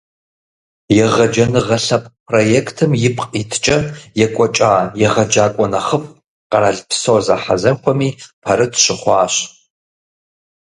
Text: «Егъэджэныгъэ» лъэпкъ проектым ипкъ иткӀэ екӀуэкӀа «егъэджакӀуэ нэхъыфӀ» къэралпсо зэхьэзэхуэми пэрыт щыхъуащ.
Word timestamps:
«Егъэджэныгъэ» 1.05 1.77
лъэпкъ 1.85 2.11
проектым 2.27 2.91
ипкъ 3.07 3.27
иткӀэ 3.41 3.77
екӀуэкӀа 4.25 4.71
«егъэджакӀуэ 5.05 5.67
нэхъыфӀ» 5.71 6.11
къэралпсо 6.49 7.13
зэхьэзэхуэми 7.25 8.09
пэрыт 8.43 8.73
щыхъуащ. 8.83 9.33